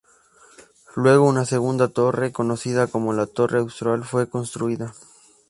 Luego, 0.95 1.27
una 1.29 1.45
segunda 1.45 1.87
torre, 1.87 2.31
conocida 2.31 2.87
como 2.87 3.13
La 3.13 3.27
Torre 3.27 3.59
Austral, 3.59 4.03
fue 4.03 4.27
construida. 4.27 4.95